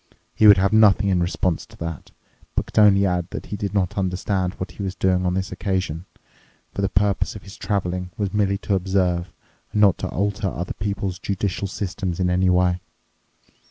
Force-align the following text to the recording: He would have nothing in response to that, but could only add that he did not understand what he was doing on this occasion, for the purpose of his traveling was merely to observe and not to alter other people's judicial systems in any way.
He 0.33 0.47
would 0.47 0.57
have 0.57 0.73
nothing 0.73 1.09
in 1.09 1.21
response 1.21 1.63
to 1.67 1.77
that, 1.77 2.09
but 2.55 2.65
could 2.65 2.79
only 2.79 3.05
add 3.05 3.27
that 3.29 3.45
he 3.45 3.55
did 3.55 3.71
not 3.71 3.99
understand 3.99 4.55
what 4.55 4.71
he 4.71 4.81
was 4.81 4.95
doing 4.95 5.27
on 5.27 5.35
this 5.35 5.51
occasion, 5.51 6.05
for 6.73 6.81
the 6.81 6.89
purpose 6.89 7.35
of 7.35 7.43
his 7.43 7.55
traveling 7.55 8.09
was 8.17 8.33
merely 8.33 8.57
to 8.65 8.73
observe 8.73 9.31
and 9.71 9.79
not 9.79 9.99
to 9.99 10.09
alter 10.09 10.47
other 10.49 10.73
people's 10.73 11.19
judicial 11.19 11.67
systems 11.67 12.19
in 12.19 12.31
any 12.31 12.49
way. 12.49 12.79